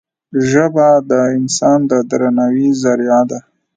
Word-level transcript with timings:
ژبه 0.49 0.87
د 1.09 1.11
انسان 1.37 1.79
د 1.91 1.93
درناوي 2.09 2.69
زریعه 2.81 3.21
ده 3.29 3.39